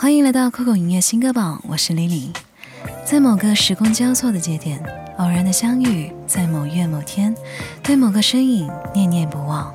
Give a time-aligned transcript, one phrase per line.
[0.00, 2.30] 欢迎来到酷狗音乐新歌榜，我是李李。
[3.04, 4.80] 在某个时空交错的节点，
[5.16, 7.34] 偶然的相遇，在某月某天，
[7.82, 9.74] 对某个身影念念不忘。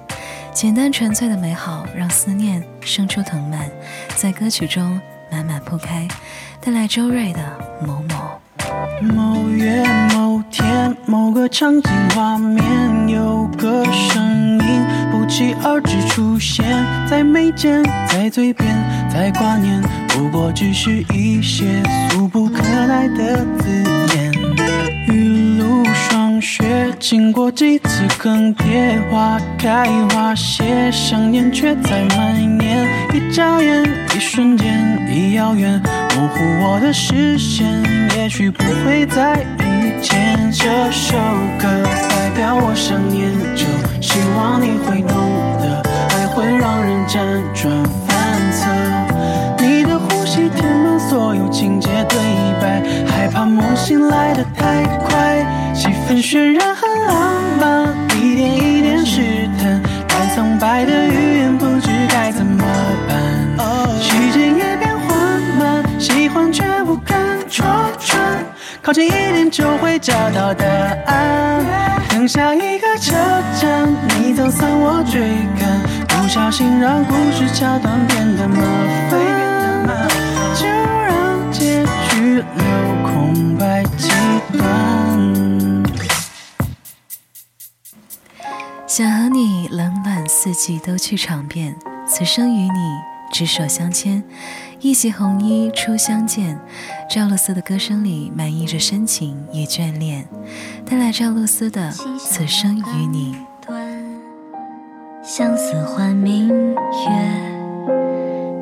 [0.54, 3.70] 简单纯粹的美好，让思念生出藤蔓，
[4.15, 4.97] 在歌曲中
[5.29, 6.08] 满满铺开，
[6.62, 7.42] 带来周瑞的
[7.85, 8.40] 某某。
[9.01, 9.83] 某月
[10.13, 14.53] 某天，某个场景画面，有个声音
[15.24, 16.66] 不期而至出现
[17.09, 18.67] 在眉间，在嘴边，
[19.09, 23.70] 在挂念，不过只是一些俗不可耐的字
[24.17, 24.34] 眼。
[25.07, 32.85] 雨露霜雪，经过几次更迭，花开花谢，想念却在蔓延。
[33.13, 33.81] 一眨眼，
[34.13, 35.81] 一瞬间，一遥远，
[36.17, 37.65] 模糊我的视线。
[38.17, 40.51] 也许不会再遇见。
[40.51, 41.15] 这首
[41.57, 41.65] 歌
[42.09, 43.65] 代表我想念，就
[44.13, 45.17] 希望你会懂
[45.59, 45.81] 得。
[46.09, 47.17] 爱会让人辗
[47.52, 48.16] 转反
[48.52, 48.70] 侧，
[49.58, 52.20] 你的呼吸填满所有情节对
[52.62, 55.43] 白，害怕梦醒来的太快，
[55.74, 56.76] 气氛渲染
[68.84, 70.66] 靠近一点就会找到答
[71.06, 71.66] 案。
[72.09, 73.14] 等下一个车
[73.62, 75.22] 站，你走散我追
[75.58, 78.62] 赶，不小心让故事桥段变得麻
[79.09, 79.17] 烦，
[80.53, 82.66] 就让结局留
[83.08, 84.09] 空白几
[84.52, 84.62] 段。
[88.86, 91.73] 想和你冷暖四季都去尝遍，
[92.06, 94.23] 此生与你执手相牵，
[94.80, 96.59] 一袭红衣初相见。
[97.09, 100.28] 赵露思的歌声里满溢着深情与眷恋，
[100.86, 103.36] 带来赵露思的《此生与你》。
[105.23, 106.78] 相思换明月，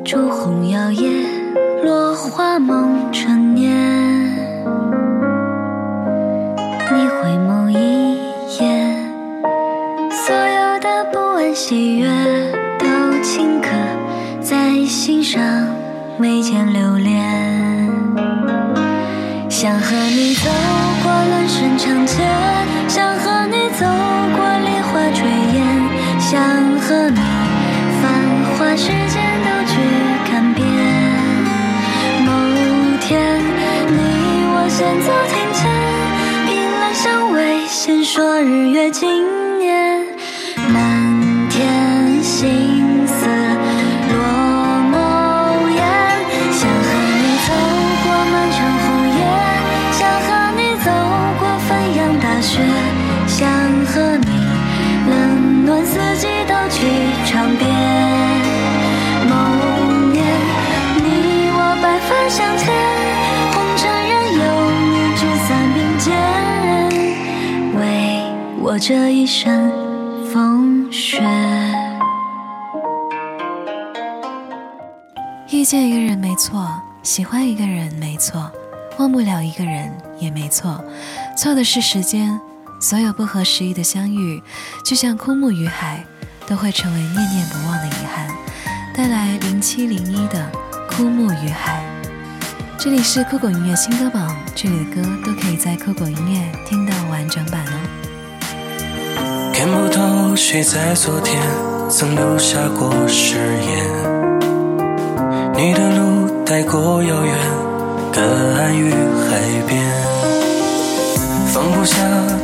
[0.02, 1.26] 烛红摇曳，
[1.84, 3.70] 落花梦成年。
[6.94, 8.16] 你回眸一
[8.58, 8.96] 眼，
[10.10, 12.08] 所有的不安喜悦
[12.78, 12.86] 都
[13.22, 13.60] 顷
[14.86, 15.40] 心上，
[16.18, 17.22] 眉间留恋。
[19.48, 20.50] 想和你走
[21.02, 22.22] 过人生长街，
[22.88, 23.86] 想和你走
[24.36, 25.62] 过梨花炊烟，
[26.18, 26.40] 想
[26.80, 27.20] 和你
[28.00, 28.02] 繁
[28.58, 29.72] 华世间都去
[30.28, 30.66] 看遍。
[32.24, 32.30] 某
[33.00, 33.10] 天，
[33.88, 33.96] 你
[34.54, 35.60] 我闲坐庭前，
[36.48, 36.50] 凭
[36.80, 39.41] 栏相偎，先说日月今
[68.72, 69.70] 我这一生
[70.32, 71.20] 风雪。
[75.50, 78.50] 遇见一个人没错，喜欢一个人没错，
[78.98, 80.82] 忘不了一个人也没错，
[81.36, 82.40] 错的是时间。
[82.80, 84.42] 所有不合时宜的相遇，
[84.82, 86.02] 就像枯木与海，
[86.46, 88.26] 都会成为念念不忘的遗憾。
[88.94, 90.50] 带来零七零一的
[90.96, 91.84] 《枯木与海》。
[92.78, 98.11] 这里是酷狗音乐新歌榜，这里的歌都可以在酷狗音乐听到完整版哦。
[99.62, 101.40] 看不透谁在昨天
[101.88, 103.86] 曾留下过誓言，
[105.54, 107.32] 你的路带过遥远，
[108.12, 108.20] 隔
[108.56, 109.80] 岸与海边。
[111.46, 111.94] 放不下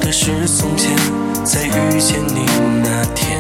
[0.01, 0.97] 的是从前，
[1.43, 2.47] 在遇见你
[2.85, 3.37] 那天，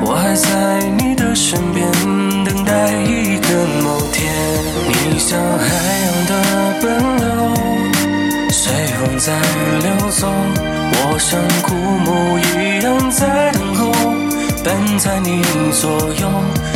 [0.00, 1.84] 我还在你的身边，
[2.44, 3.48] 等待一个
[3.82, 4.32] 某天。
[4.86, 5.66] 你像海
[6.04, 6.32] 洋的
[6.80, 6.86] 奔
[7.16, 7.26] 流，
[8.52, 9.32] 随风在
[9.82, 10.28] 流走，
[10.92, 13.92] 我像枯木一样在等候，
[14.62, 16.30] 伴在你左右，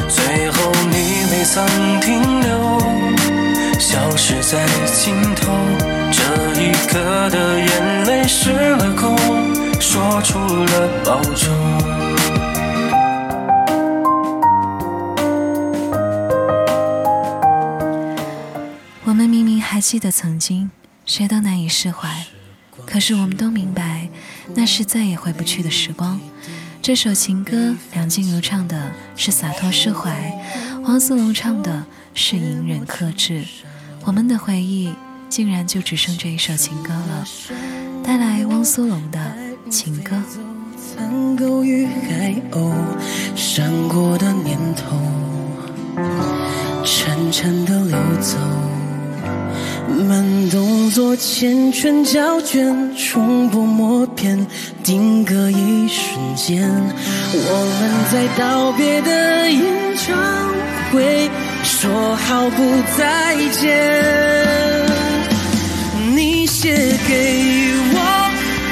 [0.09, 1.67] 最后你未曾
[2.01, 2.81] 停留，
[3.79, 5.53] 消失在尽头。
[6.11, 6.23] 这
[6.61, 9.17] 一刻的眼泪失了控，
[9.81, 11.49] 说出了保重。
[19.05, 20.71] 我们明明还记得曾经，
[21.05, 22.27] 谁都难以释怀，
[22.87, 24.08] 可是我们都明白，
[24.55, 26.21] 那是再也回不去的时光。
[26.81, 30.33] 这首情歌，梁静茹唱的是洒脱释怀，
[30.85, 31.85] 黄苏龙唱的
[32.15, 33.45] 是隐忍克制。
[34.05, 34.95] 我们的回忆，
[35.29, 37.25] 竟然就只剩这一首情歌了。
[38.03, 39.19] 带来汪苏泷的
[39.71, 40.17] 《情歌》。
[40.97, 42.73] 苍狗与海鸥，
[43.37, 44.97] 闪过的念头，
[46.85, 48.39] 沉心颤抖流走，
[49.89, 54.47] 慢动作缱绻胶卷，重播默片，
[54.85, 56.69] 定格一瞬间。
[57.33, 57.51] 我
[57.81, 59.63] 们在道别的演
[59.97, 60.15] 唱
[60.93, 61.31] 会
[61.65, 62.63] 说好不
[62.97, 64.87] 再见。
[66.15, 66.75] 你写
[67.09, 67.45] 给
[67.95, 67.97] 我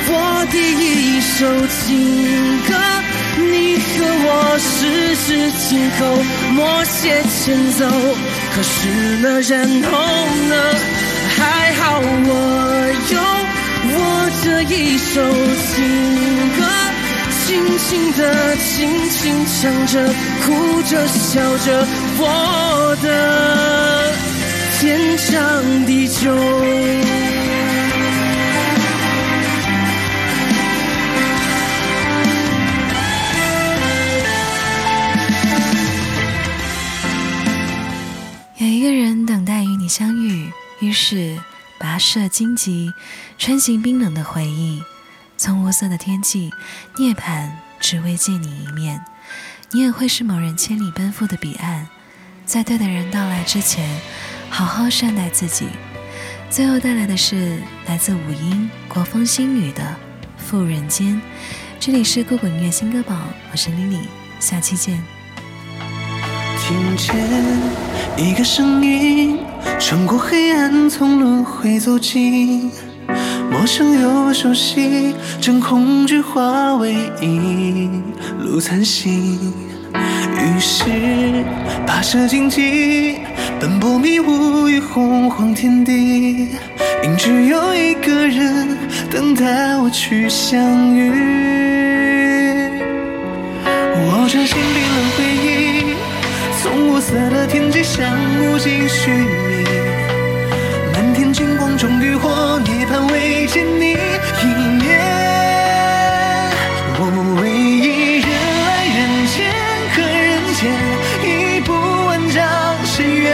[0.08, 2.74] 我第一首情歌。
[3.38, 3.84] 你和
[4.24, 6.00] 我十指紧扣，
[6.54, 7.84] 默写前奏。
[8.54, 8.88] 可是
[9.19, 9.60] 呢，然
[9.90, 9.90] 后
[10.48, 10.54] 呢？
[11.86, 12.02] 好我
[13.12, 13.16] 有
[13.94, 13.96] 我
[14.42, 15.22] 这一首
[15.62, 15.74] 情
[16.58, 16.60] 歌，
[17.46, 17.46] 轻
[17.78, 18.20] 轻的，
[18.56, 19.14] 轻轻
[19.46, 20.04] 唱着，
[20.44, 20.46] 哭
[20.82, 21.86] 着，笑着，
[22.18, 24.12] 我的
[24.80, 26.34] 天长地久。
[39.88, 40.50] 相遇，
[40.80, 41.38] 于是
[41.78, 42.93] 跋涉荆棘，
[43.38, 44.82] 穿行冰冷的回忆，
[45.37, 46.50] 从无色的天际
[46.99, 49.05] 涅槃，只为见你一面。
[49.73, 51.88] 你也会是某人千里奔赴的彼岸，
[52.46, 54.00] 在对的人到来之前，
[54.49, 55.67] 好好善待自己。
[56.49, 59.82] 最后带来的是来自五音国风新语的
[60.38, 61.14] 《赴人间》。
[61.79, 64.06] 这里是酷狗音乐新歌榜，我是 Lily，
[64.40, 65.02] 下期见。
[66.58, 67.12] 听见
[68.17, 69.56] 一个声音。
[69.78, 72.70] 穿过黑暗，从轮回走进，
[73.50, 77.88] 陌生又熟悉，将恐惧化为一
[78.40, 79.52] 路残行。
[79.94, 80.84] 于是
[81.86, 83.18] 跋涉荆棘，
[83.60, 86.48] 奔波迷雾与洪荒天地，
[87.04, 88.76] 因只有一个人
[89.10, 91.10] 等待我去相遇。
[93.98, 95.94] 我专心冰冷回忆，
[96.60, 98.04] 从无色的天际向
[98.40, 99.10] 无尽虚
[101.78, 104.44] 终于或涅槃，未见你一
[104.81, 104.99] 面。
[106.99, 107.00] 我
[107.43, 108.28] 唯一人
[108.64, 109.37] 来人间，
[109.93, 110.58] 和人间
[111.23, 111.69] 已不
[112.06, 112.40] 完章
[112.87, 113.25] 深渊。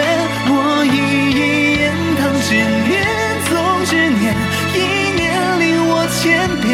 [0.48, 0.52] 我
[0.84, 0.98] 一
[1.38, 1.40] 一
[1.78, 2.50] 言堂执
[2.88, 2.92] 念，
[3.46, 3.54] 总
[3.86, 4.34] 执念，
[4.74, 4.76] 一
[5.14, 5.22] 念
[5.60, 6.20] 令我千
[6.58, 6.66] 变。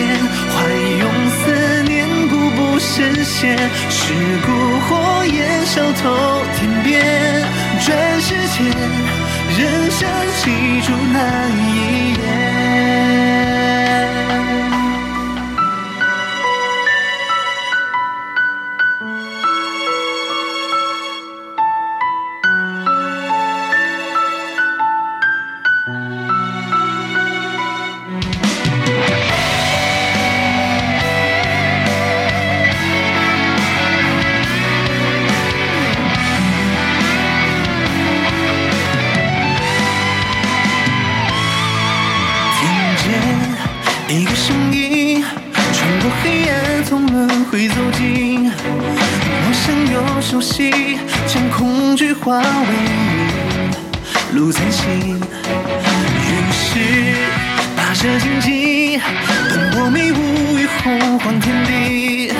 [0.49, 0.57] 怀
[1.03, 1.05] 拥
[1.37, 1.39] 思
[1.83, 3.59] 念，步步深陷，
[3.91, 4.15] 尸
[4.47, 4.49] 骨
[4.89, 4.91] 火
[5.27, 5.37] 焰
[5.67, 6.97] 烧透天边，
[7.85, 7.87] 转
[8.23, 8.98] 世间。
[9.59, 12.38] 人生起初难一言。
[47.45, 50.71] 会走近，陌生又熟悉，
[51.27, 52.45] 将恐惧化为
[54.33, 55.19] 云，路再行。
[55.19, 55.21] 于
[56.53, 56.79] 是
[57.77, 59.01] 跋涉荆棘，
[59.49, 62.33] 奔波迷雾与洪荒天地，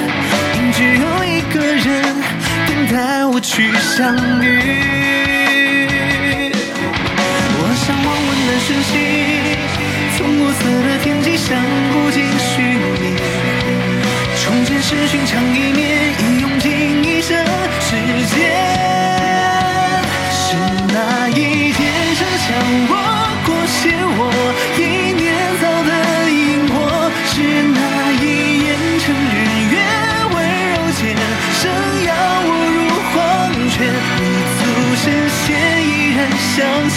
[0.55, 1.87] 因只有一个人
[2.67, 4.45] 等待我去相遇。
[7.61, 8.93] 我想望温暖讯息。
[10.17, 13.15] 从无色的天际向无尽虚弥，
[14.49, 17.37] 从前是寻常一面，已用尽一生
[17.81, 17.91] 时
[18.35, 18.41] 间。
[20.33, 20.57] 是
[20.91, 22.57] 哪一天射向
[22.89, 22.93] 我，
[23.45, 24.21] 裹挟我
[24.79, 25.91] 一念造的
[26.31, 26.75] 因果？
[27.29, 27.37] 是
[27.77, 27.79] 哪
[28.23, 28.25] 一
[28.65, 28.67] 眼
[29.05, 29.37] 趁日
[29.69, 29.77] 月
[30.33, 30.35] 温
[30.73, 31.13] 柔间，
[31.61, 31.69] 生
[32.09, 32.11] 要
[32.49, 33.13] 我入黄
[33.69, 33.77] 泉？
[34.17, 34.25] 你
[34.57, 34.65] 足
[34.97, 35.05] 深
[35.45, 35.45] 陷，
[35.85, 36.19] 依然
[36.57, 36.57] 向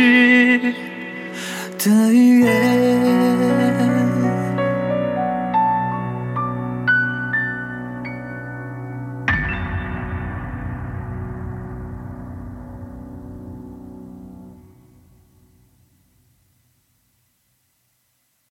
[0.00, 0.74] 是
[1.78, 3.99] 的预言